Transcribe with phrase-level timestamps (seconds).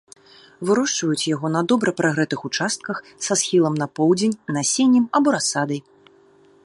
[0.69, 5.79] Вырошчваюць яго на добра прагрэтых участках са схілам на поўдзень насеннем або расадай.